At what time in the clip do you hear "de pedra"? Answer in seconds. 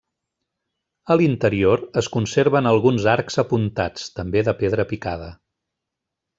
4.51-4.91